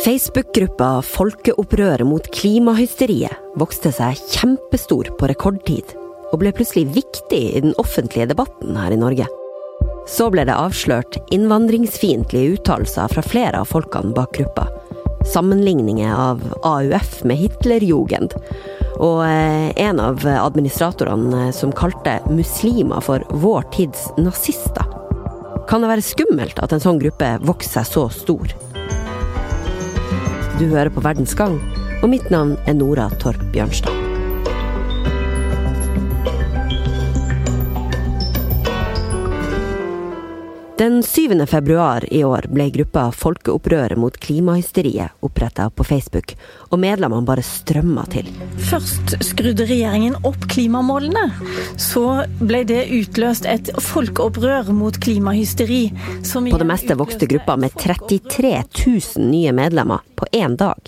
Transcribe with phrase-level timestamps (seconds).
[0.00, 5.92] Facebook-gruppa Folkeopprøret mot klimahysteriet vokste seg kjempestor på rekordtid,
[6.32, 9.26] og ble plutselig viktig i den offentlige debatten her i Norge.
[10.08, 14.70] Så ble det avslørt innvandringsfiendtlige uttalelser fra flere av folkene bak gruppa.
[15.34, 18.38] Sammenligninger av AUF med Hitlerjugend.
[19.04, 24.88] Og eh, en av administratorene som kalte muslimer for vår tids nazister.
[25.68, 28.60] Kan det være skummelt at en sånn gruppe vokser seg så stor?
[30.60, 31.54] Du hører på Verdens gang,
[32.02, 33.99] og mitt navn er Nora Torp Bjørnstad.
[40.80, 41.46] Den 7.
[41.46, 46.32] februar i år ble gruppa Folkeopprøret mot klimahysteriet oppretta på Facebook,
[46.72, 48.30] og medlemmene bare strømma til.
[48.70, 51.26] Først skrudde regjeringen opp klimamålene.
[51.76, 52.06] Så
[52.40, 55.82] ble det utløst et folkeopprør mot klimahysteri.
[56.24, 60.80] på det meste vokste gruppa med 33 000 nye medlemmer på én dag.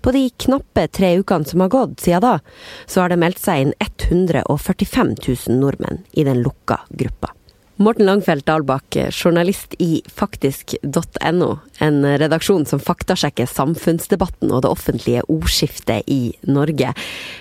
[0.00, 2.38] På de knappe tre ukene som har gått siden da,
[2.86, 7.34] så har det meldt seg inn 145 000 nordmenn i den lukka gruppa.
[7.82, 11.48] Morten Langfeldt Dahlbakk, journalist i faktisk.no,
[11.82, 16.92] en redaksjon som faktasjekker samfunnsdebatten og det offentlige ordskiftet i Norge.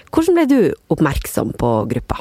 [0.09, 0.57] Hvordan ble du
[0.93, 2.17] oppmerksom på gruppa?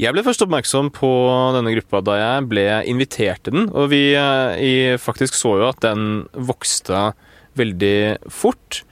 [0.00, 1.12] Jeg ble først oppmerksom på
[1.54, 3.70] denne gruppa da jeg ble invitert til den.
[3.70, 7.10] Og vi eh, faktisk så jo at den vokste
[7.60, 8.82] veldig fort.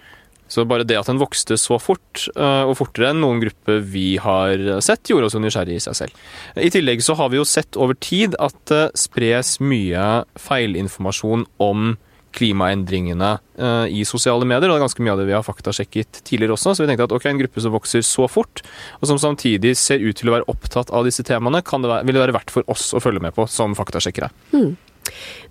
[0.49, 4.17] Så bare det at den vokste så fort, eh, og fortere enn noen grupper vi
[4.23, 6.27] har sett, gjorde oss jo nysgjerrig i seg selv.
[6.57, 11.97] I tillegg så har vi jo sett over tid at det spres mye feilinformasjon om
[12.39, 14.69] klimaendringene eh, i sosiale medier.
[14.69, 16.75] og Det er ganske mye av det vi har faktasjekket tidligere også.
[16.75, 18.63] Så vi tenkte at ok, en gruppe som vokser så fort,
[19.01, 22.19] og som samtidig ser ut til å være opptatt av disse temaene, det være, vil
[22.19, 24.31] det være verdt for oss å følge med på som faktasjekkere.
[24.55, 24.77] Mm.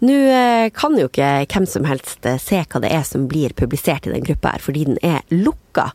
[0.05, 3.55] Nå eh, kan jo ikke hvem som helst eh, se hva det er som blir
[3.57, 5.89] publisert i den gruppa her, fordi den er lukka.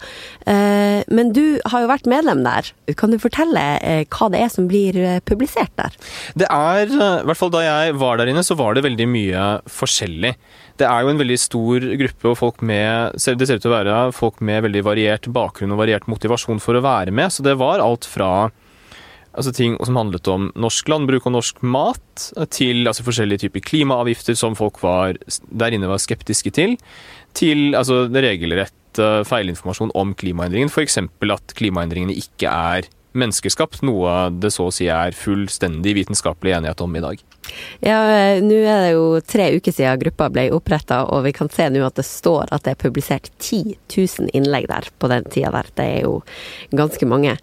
[0.46, 2.72] Eh, men du har jo vært medlem der.
[2.98, 3.62] Kan du fortelle
[4.10, 5.94] hva det er som blir publisert der?
[6.38, 9.46] Det er, i hvert fall da jeg var der inne, så var det veldig mye
[9.70, 10.34] forskjellig.
[10.80, 13.74] Det er jo en veldig stor gruppe og folk med Det ser ut til å
[13.76, 17.30] være folk med veldig variert bakgrunn og variert motivasjon for å være med.
[17.32, 18.50] Så det var alt fra
[19.32, 24.36] altså ting som handlet om norsk landbruk og norsk mat, til altså forskjellige typer klimaavgifter
[24.38, 26.76] som folk var, der inne var skeptiske til,
[27.36, 30.72] til altså regelrett uh, feilinformasjon om klimaendringen.
[30.72, 31.00] F.eks.
[31.00, 36.96] at klimaendringene ikke er menneskeskapt, noe det så å si er fullstendig vitenskapelig enighet om
[36.96, 37.22] i dag.
[37.82, 37.98] Ja,
[38.42, 41.82] nå er det jo tre uker siden gruppa ble oppretta, og vi kan se nå
[41.86, 45.70] at det står at det er publisert 10 000 innlegg der på den tida der.
[45.76, 46.14] Det er jo
[46.70, 47.36] ganske mange.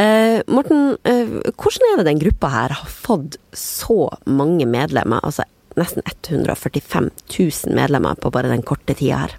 [0.00, 5.22] Eh, Morten, eh, hvordan er det den gruppa her har fått så mange medlemmer?
[5.22, 5.46] Altså
[5.78, 9.38] nesten 145 000 medlemmer på bare den korte tida her.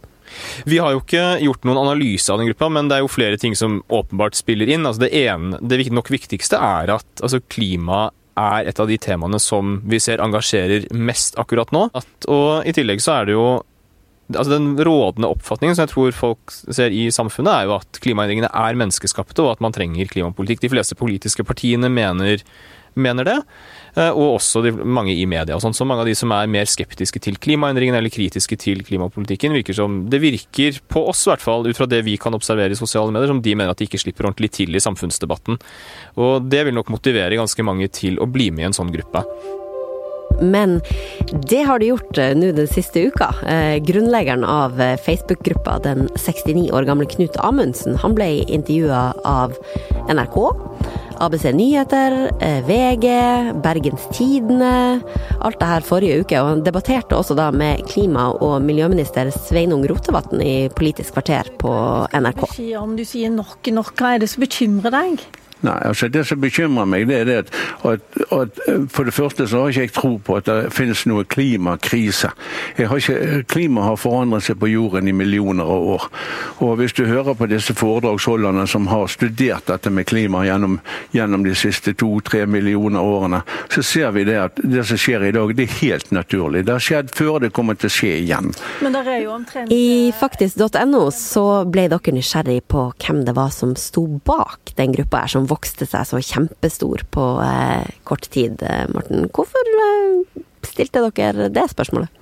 [0.70, 3.40] Vi har jo ikke gjort noen analyse av den gruppa, men det er jo flere
[3.42, 4.86] ting som åpenbart spiller inn.
[4.88, 9.40] Altså det, ene, det nok viktigste er at altså klima er et av de temaene
[9.40, 11.88] som vi ser engasjerer mest akkurat nå.
[11.96, 13.48] At, og i tillegg så er det jo
[14.34, 18.50] altså Den rådende oppfatningen som jeg tror folk ser i samfunnet, er jo at klimaendringene
[18.50, 20.64] er menneskeskapte, og at man trenger klimapolitikk.
[20.64, 22.42] De fleste politiske partiene mener,
[22.98, 23.36] mener det.
[23.96, 25.76] Eh, og også de, mange i media og sånn.
[25.76, 29.78] Så mange av de som er mer skeptiske til klimaendringene eller kritiske til klimapolitikken, virker
[29.78, 32.80] som Det virker på oss, i hvert fall ut fra det vi kan observere i
[32.80, 35.60] sosiale medier, som de mener at de ikke slipper ordentlig til i samfunnsdebatten.
[36.20, 39.24] Og det vil nok motivere ganske mange til å bli med i en sånn gruppe.
[40.42, 40.82] Men
[41.48, 43.30] det har de gjort eh, nå den siste uka.
[43.48, 49.56] Eh, grunnleggeren av Facebook-gruppa, den 69 år gamle Knut Amundsen, han ble intervjua av
[50.12, 50.42] NRK.
[51.22, 53.08] ABC Nyheter, eh, VG,
[53.64, 55.02] Bergens Tidende.
[55.42, 56.42] Alt det her forrige uke.
[56.42, 61.72] Og han debatterte også da med klima- og miljøminister Sveinung Rotevatn i Politisk kvarter på
[62.14, 62.46] NRK.
[62.80, 65.26] Om du sier nok nok, hva er det som bekymrer deg?
[65.64, 67.54] Nei, altså Det som bekymrer meg, det er det at,
[67.88, 68.60] at, at,
[68.92, 72.32] for det første så har ikke jeg tro på at det finnes noe klimakrise.
[72.78, 76.08] Har ikke, klima har forandret seg på jorden i millioner av år.
[76.66, 80.80] Og Hvis du hører på disse foredragsholderne som har studert dette med klima gjennom,
[81.16, 83.42] gjennom de siste to-tre millioner årene,
[83.72, 86.66] så ser vi det at det som skjer i dag, det er helt naturlig.
[86.66, 88.52] Det har skjedd før, det kommer til å skje igjen.
[88.84, 89.74] Men det er jo omtrent...
[89.74, 95.24] I faktisk.no så ble dere nysgjerrig på hvem det var som sto bak den gruppa
[95.24, 99.28] her, som vokste seg så kjempestor på eh, kort tid, eh, Morten.
[99.36, 102.22] Hvorfor eh, stilte dere det spørsmålet?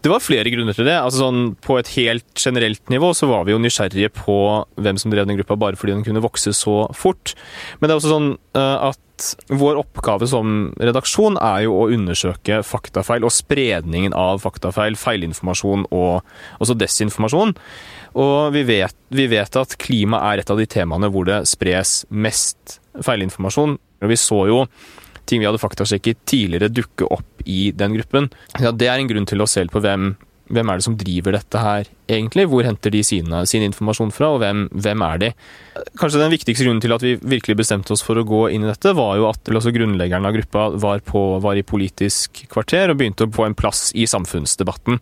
[0.00, 0.96] Det var flere grunner til det.
[0.96, 4.36] Altså sånn, på et helt generelt nivå så var vi jo nysgjerrige på
[4.80, 7.34] hvem som drev den gruppa bare fordi den kunne vokse så fort.
[7.78, 9.00] Men det er også sånn uh, at
[9.48, 16.62] vår oppgave som redaksjon er jo å undersøke faktafeil og spredningen av faktafeil, feilinformasjon og
[16.62, 17.54] også desinformasjon.
[18.20, 22.00] Og vi vet, vi vet at klima er et av de temaene hvor det spres
[22.10, 23.76] mest feilinformasjon.
[24.00, 24.64] Og vi så jo
[25.30, 28.30] ting vi hadde faktasjekket tidligere dukke opp i den gruppen.
[28.58, 30.14] Ja, det er en grunn til å se på hvem
[30.50, 32.46] hvem er det som driver dette her, egentlig?
[32.50, 35.30] Hvor henter de sine, sin informasjon fra, og hvem, hvem, er de?
[36.00, 38.70] Kanskje den viktigste grunnen til at vi virkelig bestemte oss for å gå inn i
[38.70, 43.00] dette, var jo at altså grunnleggeren av gruppa var, på, var, i Politisk kvarter og
[43.00, 45.00] begynte å få en plass i samfunnsdebatten.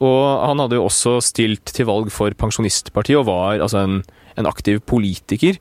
[0.00, 4.00] Og han hadde jo også stilt til valg for Pensjonistpartiet og var altså en,
[4.40, 5.60] en aktiv politiker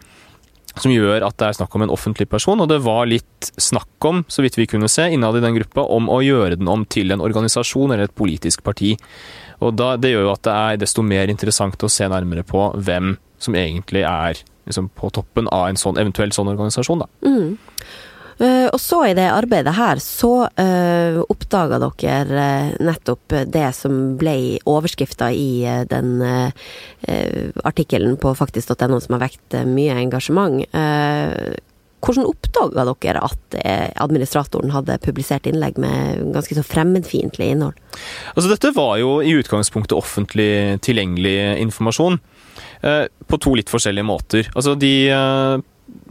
[0.82, 4.08] som gjør at det er snakk om en offentlig person, og det var litt snakk
[4.10, 6.86] om, så vidt vi kunne se, innad i den gruppa, om å gjøre den om
[6.86, 8.96] til en organisasjon eller et politisk parti.
[9.64, 12.68] Og da, Det gjør jo at det er desto mer interessant å se nærmere på
[12.76, 17.06] hvem som egentlig er liksom, på toppen av en sånn, eventuell sånn organisasjon.
[17.06, 17.08] da.
[17.26, 17.58] Mm.
[18.36, 23.68] Uh, og så i det arbeidet her, så uh, eh, oppdaga dere uh, nettopp det
[23.78, 26.20] som ble overskrifta i uh, den
[27.64, 30.66] artikkelen på faktisk.no som har vekt mye engasjement.
[32.06, 33.56] hvordan oppdaga dere at
[34.02, 37.78] administratoren hadde publisert innlegg med ganske så fremmedfiendtlig innhold?
[38.34, 42.18] Altså Dette var jo i utgangspunktet offentlig tilgjengelig informasjon.
[42.82, 44.50] På to litt forskjellige måter.
[44.56, 44.96] Altså de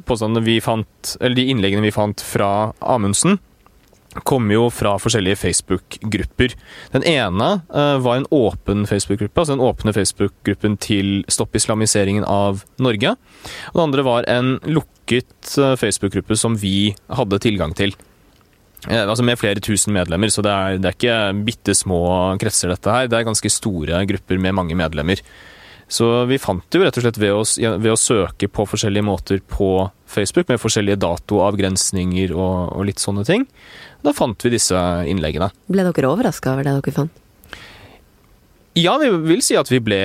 [0.09, 3.39] påstandene vi fant, eller de innleggene vi fant fra Amundsen,
[4.23, 6.55] kom jo fra forskjellige Facebook-grupper.
[6.95, 12.63] Den ene uh, var en åpen Facebook-gruppe, altså den åpne Facebook-gruppen til Stopp islamiseringen av
[12.79, 13.17] Norge.
[13.73, 17.97] Og den andre var en lukket uh, Facebook-gruppe som vi hadde tilgang til.
[18.87, 21.19] Uh, altså Med flere tusen medlemmer, så det er, det er ikke
[21.51, 22.05] bitte små
[22.41, 23.11] kretser, dette her.
[23.11, 25.25] Det er ganske store grupper med mange medlemmer.
[25.89, 27.43] Så vi fant det jo rett og slett ved å,
[27.77, 33.25] ved å, søke på forskjellige måter på Facebook, med forskjellige datoavgrensninger og, og litt sånne
[33.29, 33.45] ting.
[34.05, 34.79] Da fant vi disse
[35.11, 35.51] innleggene.
[35.69, 37.21] Ble dere overraska over det dere fant?
[38.75, 40.01] Ja, vi vil si at vi ble,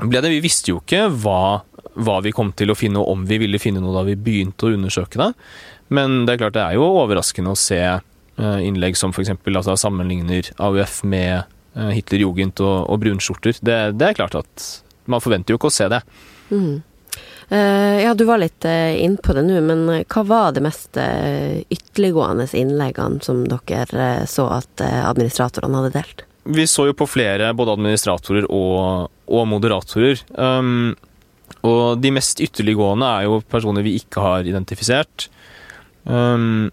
[0.00, 0.30] ble det.
[0.32, 1.60] Vi visste jo ikke hva,
[1.92, 4.68] hva, vi kom til å finne, og om vi ville finne noe da vi begynte
[4.68, 5.32] å undersøke det.
[5.92, 9.34] Men det er klart det er jo overraskende å se eh, innlegg som f.eks.
[9.34, 13.60] Altså, sammenligner AUF med eh, Hitler, Jugend og, og brunskjorter.
[13.60, 14.70] Det, det er klart at
[15.12, 16.00] man forventer jo ikke å se det.
[16.50, 16.80] Mm.
[17.52, 20.62] Uh, ja, du var litt uh, inn på det nå, men uh, hva var det
[20.64, 26.24] mest ytterliggående innleggene som dere så at administratorene hadde delt?
[26.42, 30.24] Vi så jo på flere, både administratorer og, og moderatorer.
[30.34, 30.94] Um,
[31.62, 35.28] og de mest ytterliggående er jo personer vi ikke har identifisert.
[36.02, 36.72] Um,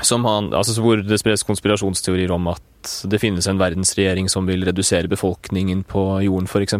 [0.00, 2.62] han, altså hvor det spres konspirasjonsteorier om at
[3.04, 6.74] det finnes en verdensregjering som vil redusere befolkningen på jorden, f.eks.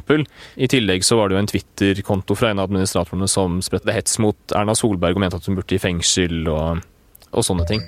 [0.56, 4.18] I tillegg så var det jo en Twitter-konto fra en av administratorene som spredte hets
[4.22, 6.84] mot Erna Solberg og mente at hun burde i fengsel og,
[7.32, 7.84] og sånne ting.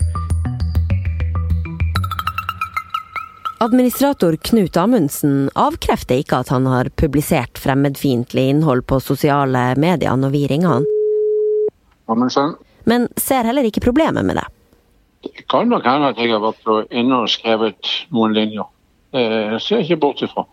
[3.61, 10.35] Administrator Knut Amundsen avkrefter ikke at han har publisert fremmedfiendtlig innhold på sosiale medier når
[10.37, 10.87] vi ringer han.
[12.07, 12.55] Amundsen.
[12.89, 14.47] Men ser heller ikke problemet med det.
[15.23, 18.69] Det kan nok hende at jeg har vært inne og skrevet noen linjer.
[19.13, 20.45] Det ser jeg ikke bort ifra.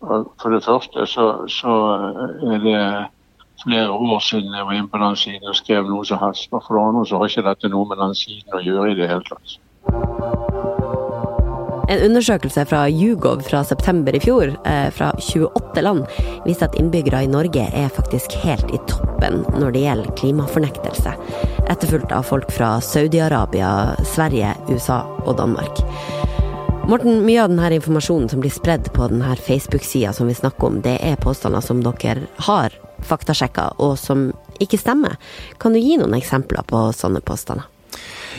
[0.00, 1.74] For det første så, så,
[2.46, 2.80] er det
[3.64, 6.48] flere år siden jeg var inne på den siden og skrev noe som helst.
[6.52, 8.98] Og for det andre så har ikke dette noe med den siden å gjøre i
[9.00, 9.56] det hele tatt.
[11.86, 16.02] En undersøkelse fra Yougov fra september i fjor, eh, fra 28 land,
[16.46, 21.14] viste at innbyggere i Norge er faktisk helt i toppen når det gjelder klimafornektelse.
[21.68, 25.82] Etterfulgt av folk fra Saudi-Arabia, Sverige, USA og Danmark.
[26.86, 30.76] Morten, mye av denne informasjonen som blir spredd på denne Facebook-sida som vi snakker om,
[30.84, 34.28] det er påstander som dere har faktasjekka, og som
[34.62, 35.16] ikke stemmer.
[35.58, 37.66] Kan du gi noen eksempler på sånne påstander?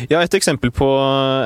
[0.08, 0.88] Ja, Et eksempel på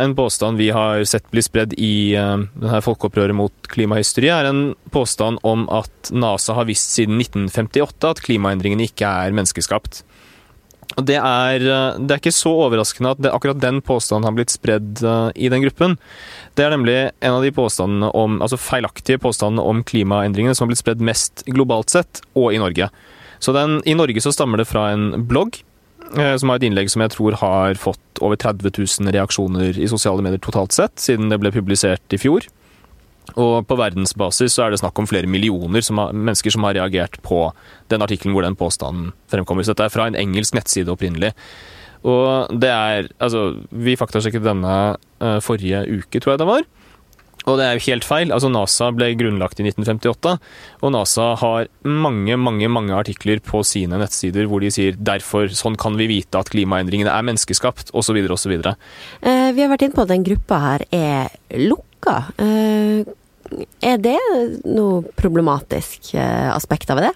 [0.03, 4.63] en påstand vi har sett bli spredd i uh, denne folkeopprøret mot klimahysteri, er en
[4.91, 10.03] påstand om at NASA har visst siden 1958 at klimaendringene ikke er menneskeskapt.
[10.97, 14.51] Det er, eh, det er ikke så overraskende at det, akkurat den påstanden har blitt
[14.51, 15.95] spredd uh, i den gruppen.
[16.59, 20.73] Det er nemlig en av de påstandene om, altså feilaktige påstandene om klimaendringene som har
[20.73, 22.91] blitt spredd mest globalt sett, og i Norge.
[23.41, 25.63] Så den, I Norge så stammer det fra en blogg
[26.17, 29.87] Eh, som har et innlegg som jeg tror har fått over 30 000 reaksjoner i
[29.89, 32.47] sosiale medier totalt sett, siden det ble publisert i fjor.
[33.39, 36.75] Og på verdensbasis så er det snakk om flere millioner som har, mennesker som har
[36.75, 37.45] reagert på
[37.93, 39.63] den artikkelen hvor den påstanden fremkommer.
[39.63, 41.31] Så dette er fra en engelsk nettside opprinnelig.
[42.01, 44.75] Og det er Altså, vi faktasjekket denne
[45.21, 46.65] uh, forrige uke, tror jeg det var.
[47.49, 48.33] Og det er jo helt feil.
[48.33, 50.35] Altså NASA ble grunnlagt i 1958,
[50.81, 55.79] og NASA har mange mange, mange artikler på sine nettsider hvor de sier derfor sånn
[55.79, 58.21] kan vi vite at klimaendringene er menneskeskapt, osv.
[58.35, 58.53] osv.
[58.59, 62.17] Eh, vi har vært inne på at den gruppa her er lukka.
[62.41, 63.01] Eh,
[63.83, 64.17] er det
[64.69, 67.11] noe problematisk eh, aspekt av det?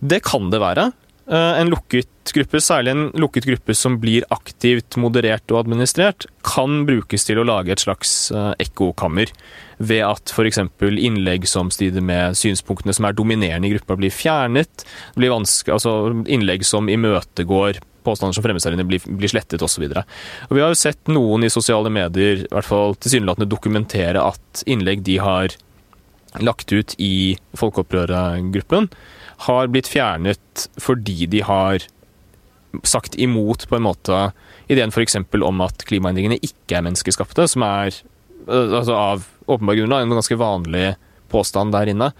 [0.00, 0.90] Det kan det være.
[1.30, 6.82] Eh, en lukket gruppe, særlig en lukket gruppe som blir aktivt moderert og administrert, kan
[6.88, 9.30] brukes til å lage et slags eh, ekkokammer.
[9.78, 10.58] Ved at f.eks.
[10.90, 14.84] innlegg som strider med synspunktene som er dominerende i gruppa, blir fjernet.
[15.14, 15.94] Blir altså
[16.26, 19.86] innlegg som imøtegår påstander som fremmes her inne, blir, blir slettet osv.
[19.86, 25.04] Vi har jo sett noen i sosiale medier i hvert fall tilsynelatende dokumentere at innlegg
[25.06, 25.54] de har
[26.40, 28.88] lagt ut i Folkeopprøret-gruppen,
[29.46, 31.86] har blitt fjernet fordi de har
[32.86, 34.18] sagt imot på en måte
[34.70, 35.16] ideen f.eks.
[35.16, 37.90] om at klimaendringene ikke er menneskeskapte, som er
[38.46, 40.92] øh, altså av åpenbar grunn en ganske vanlig
[41.30, 42.12] påstand der inne.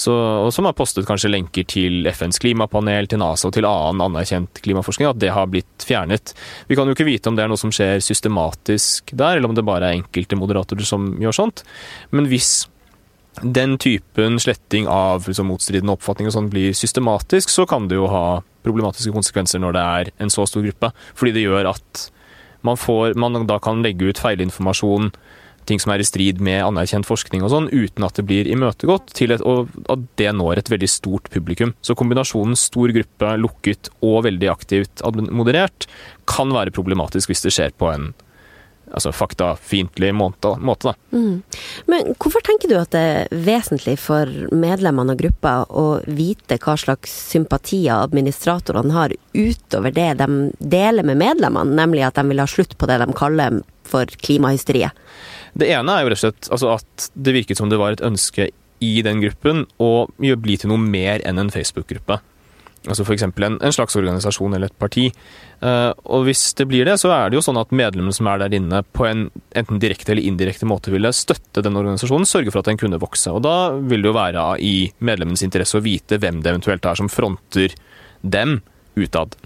[0.00, 4.04] Så, og som har postet kanskje lenker til FNs klimapanel, til NASA og til annen
[4.04, 6.32] anerkjent klimaforskning, at det har blitt fjernet.
[6.70, 9.58] Vi kan jo ikke vite om det er noe som skjer systematisk der, eller om
[9.58, 11.64] det bare er enkelte moderatorer som gjør sånt.
[12.14, 12.68] Men hvis
[13.42, 18.40] den typen sletting av liksom, motstridende oppfatninger sånn blir systematisk, så kan det jo ha
[18.66, 20.92] problematiske konsekvenser når det er en så stor gruppe.
[21.16, 22.08] Fordi det gjør at
[22.66, 25.12] man, får, man da kan legge ut feilinformasjon,
[25.68, 29.12] ting som er i strid med anerkjent forskning og sånn, uten at det blir imøtegått,
[29.16, 31.74] til et, og at det når et veldig stort publikum.
[31.84, 35.86] Så kombinasjonen stor gruppe, lukket og veldig aktivt moderert
[36.30, 38.10] kan være problematisk hvis det skjer på en
[38.90, 40.54] altså faktafiendtlig måte.
[40.60, 41.42] måte mm.
[41.90, 46.76] Men hvorfor tenker du at det er vesentlig for medlemmene av gruppa å vite hva
[46.80, 52.48] slags sympatier administratorene har, utover det de deler med medlemmene, nemlig at de vil ha
[52.50, 54.96] slutt på det de kaller for klimahysteriet?
[55.54, 58.04] Det ene er jo rett og slett altså at det virket som det var et
[58.06, 62.20] ønske i den gruppen å bli til noe mer enn en Facebook-gruppe.
[62.88, 63.26] Altså f.eks.
[63.28, 65.10] En, en slags organisasjon eller et parti.
[65.60, 68.40] Uh, og hvis det blir det, så er det jo sånn at medlemmene som er
[68.40, 72.62] der inne på en enten direkte eller indirekte måte ville støtte den organisasjonen, sørge for
[72.62, 73.34] at den kunne vokse.
[73.36, 77.00] Og da vil det jo være i medlemmenes interesse å vite hvem det eventuelt er
[77.02, 77.76] som fronter
[78.24, 78.62] dem
[78.96, 79.36] utad.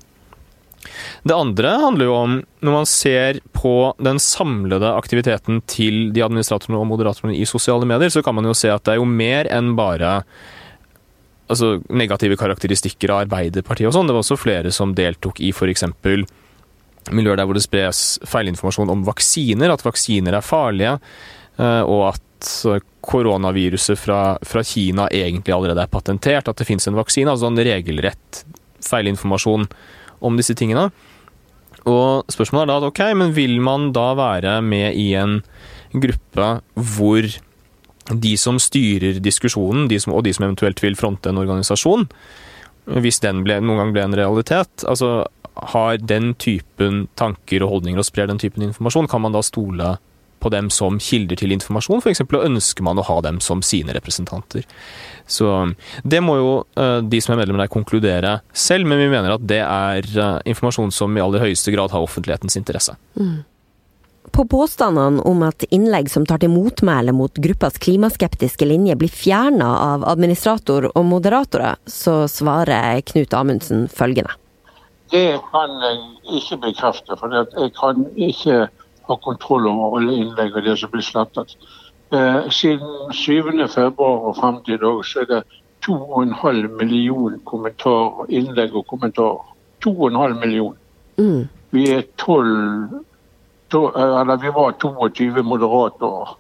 [1.25, 6.81] Det andre handler jo om, når man ser på den samlede aktiviteten til de administratorene
[6.81, 9.49] og moderatorene i sosiale medier, så kan man jo se at det er jo mer
[9.53, 10.21] enn bare
[11.49, 14.09] altså, negative karakteristikker av Arbeiderpartiet og sånn.
[14.09, 15.87] Det var også flere som deltok i f.eks.
[17.13, 20.99] miljøer der hvor det spres feilinformasjon om vaksiner, at vaksiner er farlige,
[21.59, 26.89] eh, og at eh, koronaviruset fra, fra Kina egentlig allerede er patentert, at det fins
[26.89, 27.31] en vaksine.
[27.31, 28.45] Altså en regelrett
[28.85, 29.69] feilinformasjon
[30.25, 30.89] om disse tingene.
[31.85, 35.43] Og spørsmålet er da ok, men vil man da være med i en
[35.93, 37.29] gruppe hvor
[38.11, 42.09] de som styrer diskusjonen, de som, og de som eventuelt vil fronte en organisasjon,
[43.01, 45.23] hvis den ble, noen gang ble en realitet, altså
[45.55, 49.95] har den typen tanker og holdninger og sprer den typen informasjon, kan man da stole
[50.45, 53.95] på dem som kilder til informasjon, f.eks., og ønsker man å ha dem som sine
[53.97, 54.67] representanter.
[55.25, 55.49] Så
[56.05, 59.47] det må jo uh, de som er medlemmer der konkludere selv, men vi mener at
[59.49, 62.99] det er uh, informasjon som i aller høyeste grad har offentlighetens interesse.
[63.17, 63.41] Mm.
[64.33, 69.69] På påstandene om at innlegg som tar til motmæle mot gruppas klimaskeptiske linje blir fjerna
[69.83, 74.33] av administrator og moderatorer, så svarer Knut Amundsen følgende.
[75.13, 76.01] Det kan jeg
[76.41, 78.67] ikke bekrefte, for jeg kan ikke
[79.09, 81.55] ha kontroll over alle innlegg og det som blir slettet.
[82.15, 85.43] Eh, siden 7.2 og frem til i dag så er det
[85.87, 89.45] 2,5 million kommentarer, innlegg og kommentarer.
[89.85, 90.77] 2,5 million.
[91.19, 91.49] Mm.
[91.71, 93.05] Vi er 12
[93.75, 96.37] eller vi var 22 moderatorer.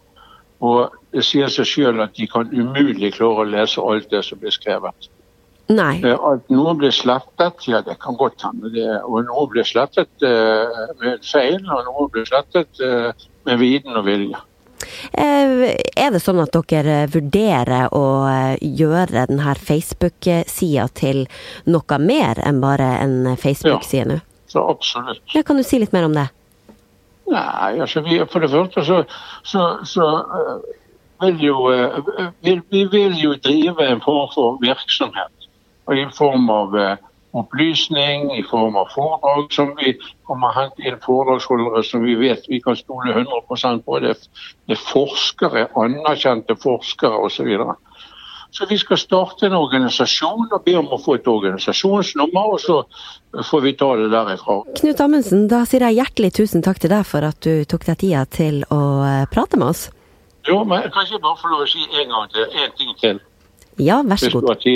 [0.65, 4.41] Og det sier seg selv at de kan umulig klare å lese alt det som
[4.41, 5.11] blir skrevet.
[5.73, 6.03] Nei.
[6.05, 8.73] Eh, at noe blir slettet, ja det kan godt hende.
[9.09, 13.13] Og noe blir slettet uh, med feil, og noe blir slettet uh,
[13.49, 14.43] med viten og vilje.
[15.15, 18.05] Er det sånn at dere vurderer å
[18.61, 21.25] gjøre denne Facebook-sida til
[21.71, 24.19] noe mer enn bare en Facebook-side nå?
[24.21, 25.25] Ja, så absolutt.
[25.33, 26.29] Ja, kan du si litt mer om det?
[27.31, 29.05] Nei, altså vi, for det første så,
[29.43, 30.61] så, så uh,
[31.25, 31.99] vil jo uh,
[32.45, 35.49] vi, vi, vil jo drive en form for virksomhet.
[35.87, 36.97] Og I form av uh,
[37.35, 39.95] opplysning, i form av foredrag som vi
[40.29, 43.99] kommer å hente inn foredragsholdere som vi vet vi kan stole 100% på.
[44.05, 44.15] Det,
[44.69, 47.51] det er forskere, anerkjente forskere osv.
[47.57, 47.75] Så,
[48.55, 52.77] så vi skal starte en organisasjon og be om å få et organisasjonsnummer, og så
[53.51, 54.61] får vi ta det derifra.
[54.79, 57.99] Knut Amundsen, da sier jeg hjertelig tusen takk til deg for at du tok deg
[58.05, 59.89] tida til å eh, prate med oss.
[60.47, 63.23] Jo, men kan ikke bare få lov å si en gang til, en ting til,
[63.83, 64.67] Ja, vær så god.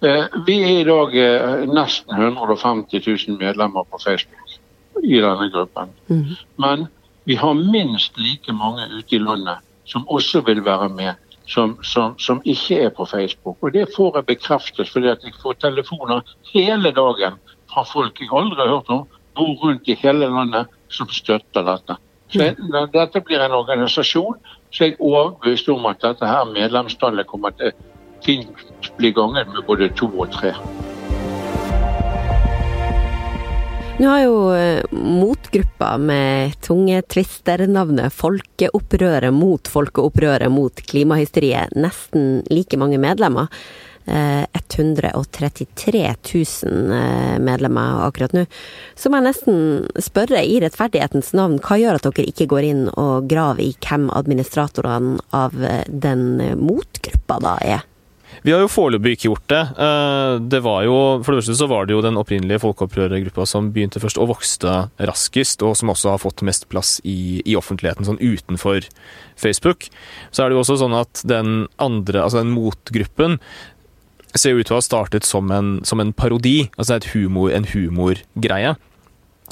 [0.00, 4.54] Eh, Vi er i dag eh, nesten 150 000 medlemmer på Facebook
[5.02, 5.90] i denne gruppen.
[6.06, 6.36] Mhm.
[6.58, 6.86] Men
[7.24, 11.14] vi har minst like mange ute i landet som også vil være med,
[11.50, 13.58] som, som, som ikke er på Facebook.
[13.60, 17.40] Og det får jeg bekreftet fordi jeg får telefoner hele dagen
[17.70, 21.96] fra folk jeg aldri har hørt om, bor rundt i hele landet, som støtter dette.
[22.30, 22.56] Så jeg,
[22.94, 24.38] dette blir en organisasjon,
[24.70, 27.74] så jeg er overbevist om at dette her medlemstallet kommer til
[28.24, 30.54] fint bli ganget med både to og tre.
[34.00, 34.82] Nå har jo eh,
[35.50, 43.48] motgruppa med tunge twister navnet Folkeopprøret mot folkeopprøret mot klimahysteriet nesten like mange medlemmer.
[44.06, 48.46] Eh, 133 000 eh, medlemmer akkurat nå.
[48.94, 49.58] Så må jeg nesten
[49.98, 54.06] spørre, i rettferdighetens navn, hva gjør at dere ikke går inn og graver i hvem
[54.14, 57.89] administratorene av eh, den eh, motgruppa da er?
[58.42, 59.60] Vi har jo foreløpig ikke gjort det.
[59.84, 63.70] Eh, Det var jo, For det første så var det jo den opprinnelige folkeopprørergruppa som
[63.72, 68.06] begynte først og vokste raskest, og som også har fått mest plass i, i offentligheten,
[68.08, 68.86] sånn utenfor
[69.36, 69.90] Facebook.
[70.32, 73.38] Så er det jo også sånn at den andre, altså den motgruppen,
[74.34, 77.64] ser ut til å ha startet som en, som en parodi, altså et humor, en
[77.66, 78.76] humorgreie.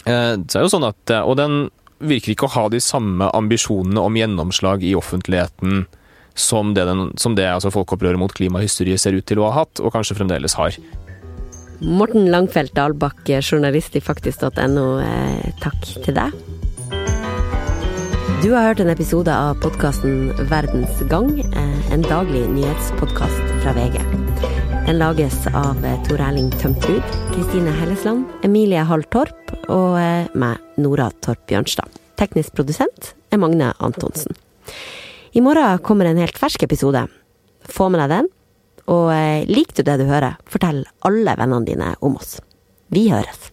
[0.07, 3.29] Eh, Så er det jo sånn at, Og den virker ikke å ha de samme
[3.35, 5.87] ambisjonene om gjennomslag i offentligheten
[6.39, 9.83] som det, den, som det altså folkeopprøret mot klimahysteriet ser ut til å ha hatt,
[9.83, 10.79] og kanskje fremdeles har.
[11.79, 16.35] Morten Langfelt Dalbakk, journalist i faktisk.no, eh, takk til deg.
[18.43, 24.03] Du har hørt en episode av podkasten Verdens gang, eh, en daglig nyhetspodkast fra VG.
[24.89, 29.99] Den lages av eh, Tor Erling Tømtrud, Kristine Hellesland, Emilie Hall Torp og
[30.35, 31.95] meg, Nora Torp Bjørnstad.
[32.19, 34.35] Teknisk produsent er Magne Antonsen.
[35.33, 37.05] I morgen kommer en helt fersk episode.
[37.69, 38.29] Få med deg den.
[38.89, 42.39] Og eh, liker du det du hører, fortell alle vennene dine om oss.
[42.89, 43.51] Vi høres.